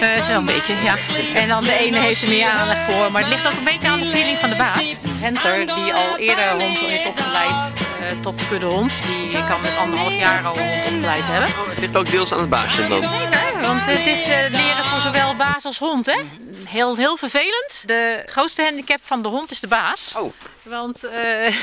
Eh, 0.00 0.22
Zo'n 0.22 0.44
beetje, 0.44 0.74
ja. 0.84 0.94
En 1.34 1.48
dan 1.48 1.64
de 1.64 1.72
ene 1.78 1.98
heeft 2.00 2.22
er 2.22 2.28
meer 2.28 2.48
aanleg 2.48 2.78
voor, 2.84 3.12
maar 3.12 3.20
het 3.22 3.30
ligt 3.30 3.46
ook 3.46 3.56
een 3.56 3.64
beetje 3.64 3.88
aan 3.88 4.00
de 4.00 4.08
feeling 4.10 4.38
van 4.38 4.50
de 4.50 4.56
baas. 4.56 4.96
Henter, 5.20 5.66
die 5.66 5.92
al 5.94 6.16
eerder 6.18 6.50
hond 6.50 6.78
heeft 6.78 7.06
opgeleid 7.08 7.72
eh, 8.00 8.06
tot 8.22 8.48
kuddehond, 8.48 8.92
die 9.30 9.44
kan 9.44 9.60
met 9.62 9.76
anderhalf 9.78 10.18
jaar 10.18 10.44
al 10.44 10.56
een 10.58 10.68
hond 10.68 10.84
opgeleid 10.86 11.22
hebben. 11.26 11.50
Het 11.68 11.78
ligt 11.78 11.96
ook 11.96 12.10
deels 12.10 12.32
aan 12.32 12.40
het 12.40 12.48
baasje 12.50 12.86
dan. 12.88 13.00
Want 13.60 13.86
het 13.86 14.06
is 14.06 14.22
eh, 14.22 14.50
leren 14.50 14.84
voor 14.84 15.00
zowel 15.00 15.36
baas 15.36 15.64
als 15.64 15.78
hond. 15.78 16.06
Hè? 16.06 16.20
Heel, 16.64 16.96
heel 16.96 17.16
vervelend. 17.16 17.82
De 17.86 18.22
grootste 18.26 18.62
handicap 18.62 19.00
van 19.02 19.22
de 19.22 19.28
hond 19.28 19.50
is 19.50 19.60
de 19.60 19.68
baas. 19.68 20.14
Oh, 20.16 20.32
Want 20.70 21.04
eh, 21.04 21.12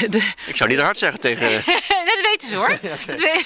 de, 0.10 0.32
ik 0.46 0.56
zou 0.58 0.70
niet 0.70 0.80
hard 0.80 0.98
zeggen 0.98 1.20
tegen... 1.20 1.50
dat 2.10 2.22
weten 2.22 2.48
ze 2.48 2.56
hoor. 2.56 2.80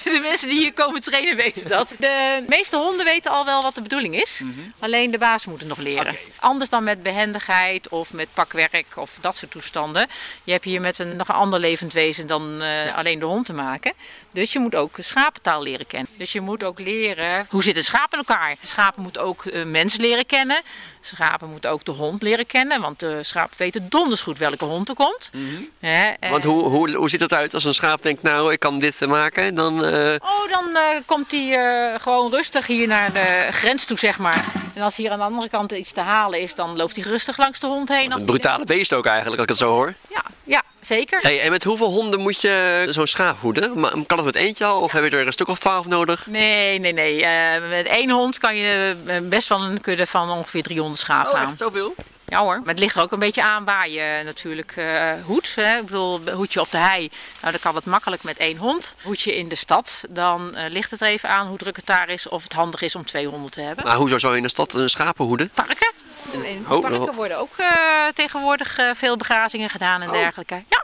De 0.04 0.20
mensen 0.22 0.50
die 0.50 0.58
hier 0.58 0.74
komen 0.74 1.02
trainen 1.02 1.36
weten 1.36 1.68
dat. 1.70 1.96
De 2.00 2.44
meeste 2.48 2.76
honden 2.76 3.06
weten 3.06 3.32
al 3.32 3.46
wel 3.46 3.62
wat 3.62 3.76
de 3.76 3.82
bedoeling 3.82 4.22
is. 4.22 4.42
Alleen 4.80 5.12
de 5.12 5.18
baas 5.18 5.46
moet 5.46 5.60
het 5.60 5.68
nog 5.68 5.78
leren. 5.78 6.16
Anders 6.40 6.70
dan 6.70 6.84
met 6.84 7.04
behendigheid 7.04 7.90
of 7.90 8.14
met 8.14 8.28
pakwerk 8.34 8.86
of 8.96 9.18
dat 9.22 9.36
soort 9.36 9.52
toestanden. 9.52 10.08
Je 10.44 10.52
hebt 10.52 10.64
hier 10.64 10.82
met 10.82 11.00
een 11.00 11.16
nog 11.16 11.28
een 11.28 11.36
ander 11.36 11.60
levend 11.60 11.94
wezen 11.94 12.28
dan 12.28 12.62
eh, 12.62 12.98
alleen 12.98 13.20
de 13.20 13.26
hond 13.26 13.46
te 13.46 13.54
maken. 13.54 13.94
Dus 14.32 14.54
je 14.54 14.60
moet 14.60 14.76
ook 14.76 14.96
schapentaal 15.00 15.64
leren 15.64 15.88
kennen. 15.88 16.12
Dus 16.18 16.32
je 16.32 16.42
moet 16.42 16.64
ook 16.64 16.80
leren 16.80 17.46
hoe 17.50 17.64
zit 17.64 17.78
een 17.78 17.84
schaap 17.84 18.12
in 18.12 18.18
elkaar. 18.18 18.56
Schapen 18.62 19.02
moeten 19.02 19.22
ook 19.22 19.46
eh, 19.46 19.66
mens 19.66 19.98
leren 19.98 20.26
kennen. 20.26 20.62
Schapen 21.02 21.50
moeten 21.50 21.72
ook 21.72 21.86
de 21.86 21.92
hond 21.92 22.22
leren 22.22 22.46
kennen. 22.46 22.82
Want 22.82 23.00
de 23.00 23.24
schapen 23.24 23.58
weten 23.58 23.90
donders 23.90 24.22
goed 24.22 24.38
welke 24.38 24.66
hond 24.66 24.90
er 24.90 24.96
komt. 24.96 25.30
Hè, 25.80 26.10
en- 26.20 26.32
Want 26.32 26.44
hoe, 26.44 26.64
hoe, 26.64 26.92
hoe 26.96 27.10
ziet 27.10 27.20
het 27.20 27.34
uit 27.34 27.54
als 27.54 27.64
een 27.64 27.74
schaap 27.74 28.02
denkt, 28.04 28.22
nou, 28.22 28.52
ik 28.52 28.60
kan 28.60 28.80
dit 28.80 29.00
maken? 29.08 29.56
Dan, 29.56 29.86
eh, 29.86 30.16
Oh, 30.20 30.52
dan 30.52 30.76
eh, 30.76 30.82
komt 31.06 31.32
hij 31.32 31.54
eh, 31.94 32.00
gewoon 32.02 32.32
rustig 32.32 32.68
hier 32.68 32.88
naar 32.88 33.14
de 33.14 33.48
grens 33.52 33.86
toe, 33.86 34.00
zeg 34.00 34.18
maar. 34.18 34.46
En 34.74 34.82
als 34.82 34.96
hier 34.96 35.12
aan 35.12 35.18
de 35.18 35.24
andere 35.24 35.50
kant 35.50 35.72
iets 35.72 35.92
te 35.92 36.00
halen 36.02 36.42
is, 36.42 36.56
dan 36.56 36.76
loopt 36.78 36.96
hij 36.96 37.06
rustig 37.06 37.38
langs 37.38 37.60
de 37.60 37.68
hond 37.68 37.90
heen. 37.90 38.12
een 38.12 38.26
brutale 38.26 38.66
beest 38.66 38.94
ook 38.94 39.06
eigenlijk, 39.06 39.36
als 39.42 39.44
ik 39.44 39.50
het 39.50 39.68
zo 39.68 39.74
hoor. 39.74 39.94
Ja, 40.10 40.24
ja 40.44 40.64
zeker. 40.80 41.20
Hey, 41.22 41.42
en 41.42 41.52
met 41.52 41.64
hoeveel 41.64 41.90
honden 41.90 42.20
moet 42.20 42.42
je 42.42 42.86
zo'n 42.90 43.08
schaap 43.08 43.38
hoeden? 43.40 43.74
Kan 44.08 44.18
het 44.18 44.26
met 44.26 44.36
eentje 44.36 44.66
al? 44.66 44.82
Of 44.82 44.92
heb 44.92 45.04
je 45.04 45.18
er 45.18 45.26
een 45.28 45.34
stuk 45.34 45.48
of 45.48 45.60
twaalf 45.60 45.88
nodig? 45.88 46.26
Nee, 46.28 46.80
nee, 46.80 46.94
nee. 46.94 47.24
Eh, 47.26 47.70
met 47.70 47.86
één 47.88 48.10
hond 48.10 48.38
kan 48.38 48.56
je 48.56 48.96
eh, 49.06 49.16
best 49.22 49.48
wel 49.48 49.62
een 49.62 49.82
kudde 49.82 50.08
van 50.08 50.30
ongeveer 50.30 50.64
300 50.64 51.00
schapen 51.00 51.34
aan. 51.40 51.56
zoveel? 51.58 51.96
Ja 52.32 52.40
hoor, 52.40 52.60
maar 52.60 52.68
het 52.70 52.80
ligt 52.80 52.96
er 52.96 53.02
ook 53.02 53.12
een 53.12 53.20
beetje 53.20 53.44
aan 53.44 53.66
waar 53.66 53.90
je 53.90 54.22
natuurlijk 54.26 54.74
eh 54.76 55.12
hoedt. 55.26 55.56
Hè. 55.56 55.78
Ik 55.78 55.86
bedoel, 55.86 56.20
hoedje 56.32 56.62
op 56.62 56.72
de 56.72 56.78
hei, 56.78 57.12
nou 57.42 57.52
dan 57.52 57.62
kan 57.62 57.76
het 57.76 57.86
makkelijk 57.86 58.24
met 58.24 58.38
één 58.38 58.58
hond. 58.58 58.96
Hoedje 59.04 59.36
in 59.38 59.48
de 59.50 59.56
stad, 59.56 60.06
dan 60.10 60.56
eh, 60.56 60.70
ligt 60.70 60.92
het 60.92 61.02
er 61.02 61.08
even 61.08 61.30
aan 61.30 61.48
hoe 61.48 61.58
druk 61.58 61.76
het 61.76 61.86
daar 61.86 62.10
is 62.10 62.28
of 62.30 62.44
het 62.44 62.54
handig 62.54 62.82
is 62.82 62.96
om 62.96 63.06
twee 63.06 63.28
honden 63.28 63.52
te 63.52 63.62
hebben. 63.62 63.86
Maar 63.86 63.96
hoezo 63.96 64.18
zou 64.18 64.32
je 64.32 64.38
in 64.38 64.44
de 64.44 64.50
stad 64.50 64.74
een 64.74 64.90
schapen 64.90 65.26
hoeden? 65.26 65.50
Parken. 65.54 65.92
In 66.32 66.66
Oh, 66.70 66.82
parken 66.82 67.02
oh. 67.10 67.16
worden 67.16 67.38
ook 67.38 67.58
eh, 67.58 67.68
tegenwoordig 68.16 68.78
eh, 68.78 68.90
veel 68.94 69.18
begrazingen 69.18 69.70
gedaan 69.70 70.02
en 70.02 70.08
Oh. 70.08 70.14
dergelijke. 70.14 70.64
Ja. 70.70 70.84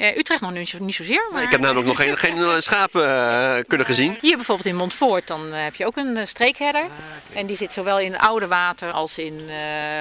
Ja, 0.00 0.16
Utrecht 0.16 0.40
nog 0.40 0.52
niet, 0.52 0.68
zo, 0.68 0.78
niet 0.80 0.94
zozeer. 0.94 1.28
Maar 1.32 1.42
Ik 1.42 1.50
heb 1.50 1.60
namelijk 1.60 1.86
nog 1.86 1.96
geen, 1.96 2.16
geen 2.16 2.36
eh, 2.36 2.54
schapen 2.58 3.08
eh, 3.08 3.64
kunnen 3.66 3.86
gezien. 3.86 4.18
Hier 4.20 4.36
bijvoorbeeld 4.36 4.68
in 4.68 4.76
Montfort, 4.76 5.26
dan 5.26 5.52
heb 5.52 5.74
je 5.74 5.86
ook 5.86 5.96
een 5.96 6.28
streekherder. 6.28 6.84
En 7.32 7.46
die 7.46 7.56
zit 7.56 7.72
zowel 7.72 7.98
in 7.98 8.18
oude 8.18 8.46
water 8.46 8.92
als 8.92 9.18
in 9.18 9.40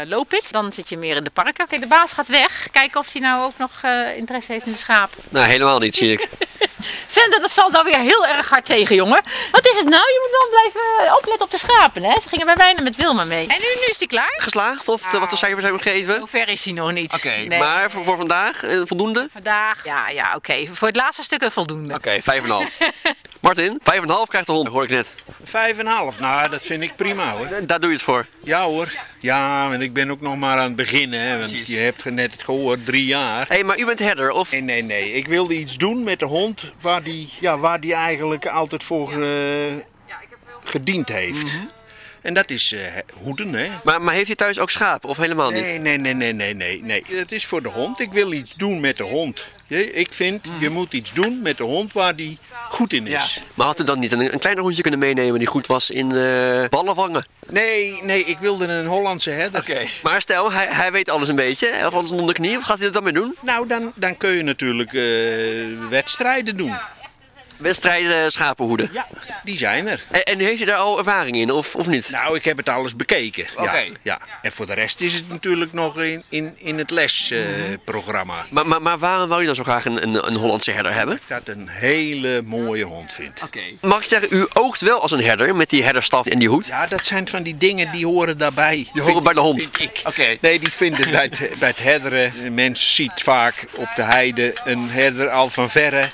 Lopik. 0.05 0.43
Dan 0.51 0.73
zit 0.73 0.89
je 0.89 0.97
meer 0.97 1.15
in 1.15 1.23
de 1.23 1.29
parken. 1.29 1.67
Kijk, 1.67 1.81
de 1.81 1.87
baas 1.87 2.13
gaat 2.13 2.29
weg. 2.29 2.67
Kijken 2.71 2.99
of 2.99 3.11
hij 3.11 3.21
nou 3.21 3.45
ook 3.45 3.57
nog 3.57 3.81
interesse 4.15 4.51
heeft 4.51 4.65
in 4.65 4.71
de 4.71 4.77
schapen. 4.77 5.23
Nou, 5.29 5.45
helemaal 5.47 5.79
niet, 5.79 5.95
zie 5.95 6.11
ik. 6.11 6.27
Vender, 7.07 7.39
dat 7.39 7.51
valt 7.51 7.71
nou 7.71 7.83
weer 7.83 7.97
heel 7.99 8.27
erg 8.27 8.49
hard 8.49 8.65
tegen, 8.65 8.95
jongen. 8.95 9.21
Wat 9.51 9.67
is 9.67 9.75
het 9.75 9.85
nou? 9.89 10.01
Je 10.07 10.19
moet 10.27 10.39
wel 10.39 10.49
blijven 10.59 11.15
opletten 11.17 11.45
op 11.45 11.51
de 11.51 11.57
schapen, 11.57 12.03
hè? 12.03 12.19
Ze 12.21 12.29
gingen 12.29 12.45
bij 12.45 12.55
bijna 12.55 12.81
met 12.81 12.95
Wilma 12.95 13.23
mee. 13.23 13.47
En 13.47 13.57
nu, 13.59 13.65
nu 13.79 13.85
is 13.89 13.97
hij 13.97 14.07
klaar? 14.07 14.33
Geslaagd? 14.37 14.87
Of 14.87 15.05
eh, 15.13 15.19
wat 15.19 15.29
voor 15.29 15.37
cijfers 15.37 15.63
hebben 15.63 15.81
we 15.83 15.89
gegeven? 15.89 16.15
Zover 16.19 16.49
is 16.49 16.63
hij 16.63 16.73
nog 16.73 16.91
niet. 16.91 17.13
Oké, 17.13 17.29
Nee. 17.29 17.59
maar 17.59 17.91
voor, 17.91 18.03
voor 18.03 18.17
vandaag 18.17 18.63
eh, 18.63 18.81
voldoende? 18.85 19.29
Vandaag, 19.33 19.85
ja, 19.85 20.09
ja, 20.09 20.33
oké. 20.35 20.67
Voor 20.73 20.87
het 20.87 20.95
laatste 20.97 21.23
stuk 21.23 21.41
een 21.41 21.51
voldoende. 21.51 21.93
Oké, 21.93 22.19
vijf 22.23 22.43
en 22.43 22.49
half. 22.49 22.65
Martin, 23.39 23.79
vijf 23.83 24.01
en 24.01 24.09
half 24.09 24.27
krijgt 24.27 24.47
de 24.47 24.53
hond, 24.53 24.67
hoor 24.67 24.83
ik 24.83 24.89
net. 24.89 25.13
Vijf 25.43 25.77
en 25.77 25.85
een 25.85 25.91
half, 25.91 26.19
nou 26.19 26.49
dat 26.49 26.61
vind 26.61 26.83
ik 26.83 26.95
prima 26.95 27.31
hoor. 27.31 27.45
Eh, 27.45 27.67
Daar 27.67 27.79
doe 27.79 27.89
je 27.89 27.95
het 27.95 28.03
voor. 28.03 28.25
Ja 28.43 28.63
hoor, 28.63 28.91
ja, 29.19 29.71
en 29.71 29.81
ik 29.81 29.93
ben 29.93 30.11
ook 30.11 30.21
nog 30.21 30.37
maar 30.37 30.57
aan 30.57 30.63
het 30.63 30.75
beginnen, 30.75 31.19
hè, 31.19 31.37
want 31.37 31.49
Precies. 31.49 31.67
je 31.67 31.77
hebt 31.77 32.05
net 32.05 32.31
het 32.31 32.43
gehoord, 32.43 32.85
drie 32.85 33.05
jaar. 33.05 33.47
Hé, 33.47 33.53
hey, 33.55 33.63
maar 33.63 33.79
u 33.79 33.85
bent 33.85 33.99
herder, 33.99 34.31
of? 34.31 34.51
Nee, 34.51 34.61
nee, 34.61 34.81
nee, 34.83 35.11
ik 35.13 35.27
wilde 35.27 35.57
iets 35.57 35.77
doen 35.77 36.03
met 36.03 36.19
de 36.19 36.25
hond 36.25 36.71
waar 36.81 37.03
die, 37.03 37.29
ja, 37.39 37.57
waar 37.57 37.79
die 37.79 37.93
eigenlijk 37.93 38.45
altijd 38.45 38.83
voor 38.83 39.21
eh, 39.21 39.29
gediend 40.63 41.09
heeft. 41.09 41.53
En 42.21 42.33
dat 42.33 42.49
is 42.49 42.71
eh, 42.71 42.81
hoeden, 43.13 43.53
hè. 43.53 43.69
Maar, 43.83 44.01
maar 44.01 44.13
heeft 44.13 44.27
hij 44.27 44.35
thuis 44.35 44.59
ook 44.59 44.69
schapen, 44.69 45.09
of 45.09 45.17
helemaal 45.17 45.51
niet? 45.51 45.61
Nee, 45.61 45.79
nee, 45.79 45.97
nee, 45.97 46.13
nee, 46.13 46.33
nee, 46.33 46.53
nee, 46.53 46.83
nee. 46.83 47.03
Het 47.11 47.31
is 47.31 47.45
voor 47.45 47.61
de 47.63 47.69
hond. 47.69 47.99
Ik 47.99 48.11
wil 48.11 48.31
iets 48.31 48.53
doen 48.55 48.79
met 48.79 48.97
de 48.97 49.03
hond. 49.03 49.45
Ik 49.91 50.07
vind, 50.11 50.51
je 50.59 50.69
moet 50.69 50.93
iets 50.93 51.13
doen 51.13 51.41
met 51.41 51.57
de 51.57 51.63
hond 51.63 51.93
waar 51.93 52.15
die 52.15 52.37
goed 52.69 52.93
in 52.93 53.07
is. 53.07 53.43
Maar 53.53 53.65
had 53.65 53.79
u 53.79 53.83
dan 53.83 53.99
niet 53.99 54.11
een, 54.11 54.33
een 54.33 54.39
kleiner 54.39 54.63
hondje 54.63 54.81
kunnen 54.81 54.99
meenemen 54.99 55.39
die 55.39 55.47
goed 55.47 55.67
was 55.67 55.89
in 55.89 56.11
eh 56.11 56.65
ballen 56.69 56.95
vangen? 56.95 57.25
Nee, 57.47 57.99
nee, 58.03 58.23
ik 58.23 58.39
wilde 58.39 58.67
een 58.67 58.85
Hollandse 58.85 59.29
herder. 59.29 59.89
Maar 60.03 60.21
stel, 60.21 60.51
hij, 60.51 60.67
hij 60.69 60.91
weet 60.91 61.09
alles 61.09 61.27
een 61.27 61.35
beetje, 61.35 61.67
of 61.85 61.93
alles 61.93 62.11
onder 62.11 62.27
de 62.27 62.33
knie, 62.33 62.55
wat 62.55 62.63
gaat 62.63 62.77
hij 62.77 62.87
er 62.87 62.93
dan 62.93 63.03
mee 63.03 63.13
doen? 63.13 63.35
Nou, 63.41 63.67
dan, 63.67 63.91
dan 63.95 64.17
kun 64.17 64.29
je 64.29 64.43
natuurlijk 64.43 64.93
eh, 64.93 65.89
wedstrijden 65.89 66.57
doen. 66.57 66.77
Wedstrijden 67.59 68.23
eh, 68.23 68.29
schapenhoeden. 68.29 68.89
Ja, 68.93 69.07
die 69.43 69.57
zijn 69.57 69.87
er. 69.87 70.01
En, 70.11 70.23
en 70.23 70.39
heeft 70.39 70.57
hij 70.57 70.65
daar 70.65 70.77
al 70.77 70.97
ervaring 70.97 71.35
in, 71.35 71.51
of, 71.51 71.75
of 71.75 71.87
niet? 71.87 72.09
Nou, 72.09 72.35
ik 72.35 72.45
heb 72.45 72.57
het 72.57 72.69
alles 72.69 72.95
bekeken. 72.95 73.47
Oké. 73.55 73.77
Ja, 73.77 73.83
ja. 74.01 74.19
En 74.41 74.51
voor 74.51 74.65
de 74.65 74.73
rest 74.73 75.01
is 75.01 75.13
het 75.13 75.29
natuurlijk 75.29 75.73
nog 75.73 76.01
in, 76.01 76.23
in, 76.29 76.53
in 76.57 76.77
het 76.77 76.91
lesprogramma. 76.91 78.45
Maar, 78.49 78.67
maar, 78.67 78.81
maar 78.81 78.97
waarom 78.97 79.29
wou 79.29 79.39
je 79.39 79.47
dan 79.47 79.55
zo 79.55 79.63
graag 79.63 79.85
een, 79.85 80.03
een, 80.03 80.27
een 80.27 80.35
Hollandse 80.35 80.71
herder 80.71 80.93
hebben? 80.93 81.19
dat 81.27 81.47
een 81.47 81.67
hele 81.67 82.41
mooie 82.45 82.83
hond 82.83 83.13
vind. 83.13 83.41
Mag 83.81 83.99
ik 83.99 84.07
zeggen, 84.07 84.27
u 84.31 84.45
oogt 84.53 84.81
wel 84.81 85.01
als 85.01 85.11
een 85.11 85.23
herder 85.23 85.55
met 85.55 85.69
die 85.69 85.83
herderstaf 85.83 86.25
en 86.25 86.39
die 86.39 86.49
hoed? 86.49 86.65
Ja, 86.65 86.87
dat 86.87 87.05
zijn 87.05 87.27
van 87.27 87.43
die 87.43 87.57
dingen 87.57 87.91
die 87.91 88.05
horen 88.05 88.37
daarbij. 88.37 88.87
Die 88.93 89.01
horen 89.01 89.23
bij 89.23 89.33
de 89.33 89.39
hond. 89.39 89.71
Oké. 90.03 90.37
Nee, 90.41 90.59
die 90.59 90.71
vinden 90.71 91.11
bij 91.11 91.29
het, 91.31 91.59
bij 91.59 91.69
het 91.69 91.83
herderen. 91.83 92.33
De 92.43 92.49
mens 92.49 92.95
ziet 92.95 93.21
vaak 93.21 93.67
op 93.75 93.89
de 93.95 94.03
heide 94.03 94.53
een 94.63 94.89
herder 94.89 95.29
al 95.29 95.49
van 95.49 95.69
verre. 95.69 96.09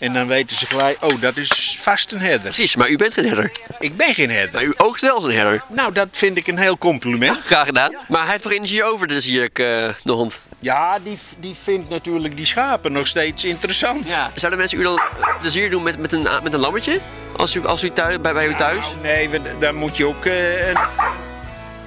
En 0.00 0.12
dan 0.12 0.26
weten 0.26 0.56
ze 0.56 0.66
gelijk, 0.66 0.96
oh, 1.04 1.20
dat 1.20 1.36
is 1.36 1.78
vast 1.80 2.12
een 2.12 2.20
herder. 2.20 2.40
Precies, 2.52 2.76
maar 2.76 2.88
u 2.88 2.96
bent 2.96 3.14
geen 3.14 3.26
herder. 3.26 3.50
Ik 3.78 3.96
ben 3.96 4.14
geen 4.14 4.30
herder. 4.30 4.52
Maar 4.54 4.64
u 4.64 4.74
oogt 4.76 5.00
wel 5.00 5.28
een 5.28 5.34
herder. 5.36 5.62
Nou, 5.68 5.92
dat 5.92 6.08
vind 6.12 6.36
ik 6.36 6.46
een 6.46 6.58
heel 6.58 6.78
compliment. 6.78 7.38
Graag 7.44 7.66
gedaan. 7.66 7.96
Maar 8.08 8.22
hij 8.22 8.30
heeft 8.30 8.46
energie 8.50 8.84
over, 8.84 9.06
dus 9.06 9.26
ik, 9.26 9.58
eh, 9.58 9.66
de 10.04 10.12
hond. 10.12 10.40
Ja, 10.58 10.98
die, 10.98 11.18
die 11.38 11.54
vindt 11.62 11.88
natuurlijk 11.90 12.36
die 12.36 12.46
schapen 12.46 12.92
nog 12.92 13.06
steeds 13.06 13.44
interessant. 13.44 14.14
Zouden 14.34 14.58
mensen 14.60 14.78
u 14.78 14.82
dan 14.82 14.98
eh, 14.98 15.40
plezier 15.40 15.70
doen 15.70 15.82
met, 15.82 15.98
met, 15.98 16.12
een, 16.12 16.26
met 16.42 16.54
een 16.54 16.60
lammetje? 16.60 17.00
Als 17.36 17.54
u, 17.54 17.66
als 17.66 17.82
u 17.82 17.90
thuis, 17.90 18.20
bij, 18.20 18.32
bij 18.32 18.46
u 18.46 18.54
thuis? 18.54 18.84
Nou, 18.84 18.96
nee, 19.02 19.28
we- 19.28 19.40
dan 19.58 19.74
moet 19.74 19.96
je 19.96 20.06
ook 20.06 20.24
eh, 20.26 20.68
een, 20.68 20.76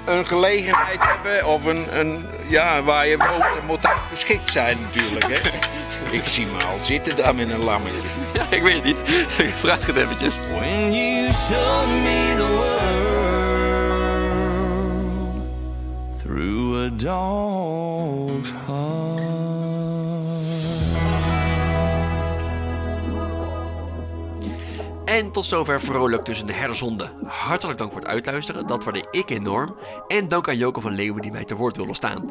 een 0.05 0.25
gelegenheid 0.25 0.99
hebben 1.01 1.45
of 1.47 1.65
een, 1.65 1.85
een 1.99 2.25
ja, 2.47 2.81
waar 2.83 3.07
je. 3.07 3.17
Dan 3.17 3.65
moet 3.65 3.79
geschikt 4.11 4.51
zijn 4.51 4.77
natuurlijk. 4.81 5.25
Hè. 5.27 5.49
Ik 6.13 6.27
zie 6.27 6.45
me 6.45 6.63
al 6.63 6.77
zitten 6.81 7.15
daar 7.15 7.35
met 7.35 7.49
een 7.51 7.63
lammetje. 7.63 8.07
Ja, 8.33 8.45
ik 8.49 8.61
weet 8.61 8.73
het 8.75 8.83
niet. 8.83 8.97
Ik 9.47 9.53
vraag 9.53 9.85
het 9.85 9.95
eventjes. 9.95 10.37
When 10.37 10.93
you 10.93 11.31
show 11.31 11.87
me 11.87 12.33
the 12.37 12.47
world 12.47 13.01
through 16.21 16.77
a 16.77 16.89
dog's 16.89 18.51
En 25.13 25.31
tot 25.31 25.45
zover 25.45 25.81
vrolijk 25.81 26.23
tussen 26.23 26.47
de 26.47 26.53
herdershonden. 26.53 27.11
Hartelijk 27.27 27.77
dank 27.77 27.91
voor 27.91 28.01
het 28.01 28.09
uitluisteren, 28.09 28.67
dat 28.67 28.83
waardeer 28.83 29.07
ik 29.11 29.29
enorm. 29.29 29.75
En 30.07 30.27
dank 30.27 30.47
aan 30.47 30.57
Joko 30.57 30.81
van 30.81 30.93
Leeuwen 30.93 31.21
die 31.21 31.31
mij 31.31 31.45
te 31.45 31.55
woord 31.55 31.75
wilde 31.75 31.93
staan. 31.93 32.29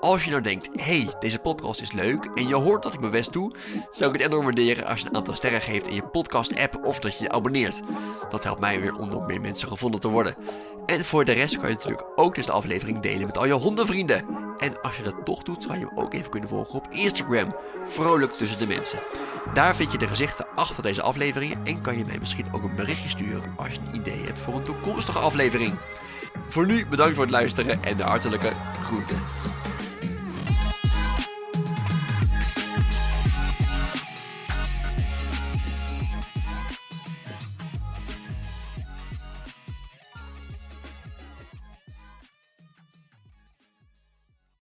Als 0.00 0.24
je 0.24 0.30
nou 0.30 0.42
denkt, 0.42 0.68
hey, 0.72 1.14
deze 1.20 1.38
podcast 1.38 1.80
is 1.80 1.92
leuk 1.92 2.30
en 2.34 2.48
je 2.48 2.54
hoort 2.54 2.82
dat 2.82 2.94
ik 2.94 3.00
mijn 3.00 3.12
best 3.12 3.32
doe, 3.32 3.54
zou 3.90 4.12
ik 4.12 4.18
het 4.18 4.28
enorm 4.28 4.44
waarderen 4.44 4.86
als 4.86 5.00
je 5.00 5.06
een 5.06 5.16
aantal 5.16 5.34
sterren 5.34 5.60
geeft 5.60 5.86
in 5.86 5.94
je 5.94 6.06
podcast 6.06 6.58
app 6.58 6.84
of 6.84 6.98
dat 6.98 7.18
je 7.18 7.24
je 7.24 7.30
abonneert. 7.30 7.80
Dat 8.30 8.44
helpt 8.44 8.60
mij 8.60 8.80
weer 8.80 8.96
om 8.96 9.08
door 9.08 9.22
meer 9.22 9.40
mensen 9.40 9.68
gevonden 9.68 10.00
te 10.00 10.08
worden. 10.08 10.36
En 10.86 11.04
voor 11.04 11.24
de 11.24 11.32
rest 11.32 11.58
kan 11.58 11.68
je 11.68 11.74
natuurlijk 11.74 12.06
ook 12.16 12.34
deze 12.34 12.52
aflevering 12.52 13.00
delen 13.00 13.26
met 13.26 13.38
al 13.38 13.46
je 13.46 13.52
hondenvrienden. 13.52 14.24
En 14.58 14.80
als 14.82 14.96
je 14.96 15.02
dat 15.02 15.24
toch 15.24 15.42
doet, 15.42 15.62
zou 15.62 15.78
je 15.78 15.84
me 15.84 16.02
ook 16.02 16.14
even 16.14 16.30
kunnen 16.30 16.48
volgen 16.48 16.74
op 16.74 16.86
Instagram. 16.90 17.56
Vrolijk 17.84 18.32
tussen 18.32 18.58
de 18.58 18.66
mensen. 18.66 18.98
Daar 19.54 19.76
vind 19.76 19.92
je 19.92 19.98
de 19.98 20.06
gezichten 20.06 20.46
achter 20.54 20.82
deze 20.82 21.02
afleveringen 21.02 21.64
en 21.64 21.80
kan 21.80 21.98
je 21.98 22.04
mij 22.04 22.15
misschien 22.20 22.46
ook 22.52 22.62
een 22.62 22.74
berichtje 22.74 23.08
sturen 23.08 23.54
als 23.56 23.72
je 23.72 23.78
een 23.78 23.94
idee 23.94 24.24
hebt 24.24 24.38
voor 24.38 24.54
een 24.54 24.62
toekomstige 24.62 25.18
aflevering. 25.18 25.74
Voor 26.48 26.66
nu 26.66 26.86
bedankt 26.86 27.14
voor 27.14 27.24
het 27.24 27.32
luisteren 27.32 27.84
en 27.84 27.96
de 27.96 28.02
hartelijke 28.02 28.52
groeten. 28.82 29.16